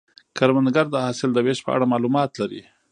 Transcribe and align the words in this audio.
کروندګر 0.37 0.85
د 0.91 0.95
حاصل 1.05 1.29
د 1.33 1.39
ویش 1.45 1.59
په 1.65 1.71
اړه 1.75 1.85
معلومات 1.93 2.31
لري 2.41 2.61